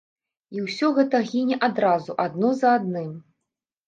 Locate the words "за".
2.63-2.71